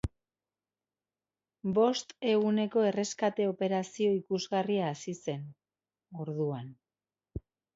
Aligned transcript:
Bost 1.79 2.15
eguneko 2.31 2.85
erreskate 2.91 3.47
operazio 3.51 4.15
ikusgarria 4.23 4.89
hasi 4.95 5.17
zen, 5.27 5.45
orduan. 6.25 6.75